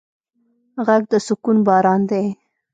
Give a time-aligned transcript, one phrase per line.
[0.85, 2.25] غږ د سکون باران دی